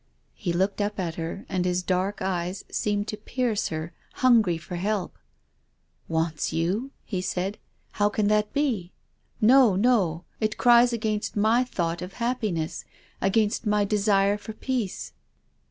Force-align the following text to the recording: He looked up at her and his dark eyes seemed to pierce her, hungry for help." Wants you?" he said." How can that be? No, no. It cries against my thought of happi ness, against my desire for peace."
He 0.33 0.51
looked 0.51 0.81
up 0.81 0.99
at 0.99 1.13
her 1.13 1.45
and 1.47 1.63
his 1.63 1.83
dark 1.83 2.23
eyes 2.23 2.65
seemed 2.71 3.07
to 3.09 3.17
pierce 3.17 3.67
her, 3.67 3.93
hungry 4.13 4.57
for 4.57 4.77
help." 4.77 5.15
Wants 6.17 6.51
you?" 6.51 6.89
he 7.13 7.21
said." 7.21 7.59
How 7.99 8.09
can 8.09 8.25
that 8.27 8.51
be? 8.51 8.93
No, 9.41 9.75
no. 9.75 10.23
It 10.39 10.57
cries 10.57 10.91
against 10.91 11.35
my 11.35 11.63
thought 11.63 12.01
of 12.01 12.13
happi 12.13 12.51
ness, 12.51 12.83
against 13.21 13.67
my 13.67 13.85
desire 13.85 14.39
for 14.39 14.53
peace." 14.53 15.13